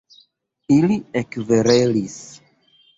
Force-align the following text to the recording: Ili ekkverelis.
Ili 0.77 0.97
ekkverelis. 1.23 2.21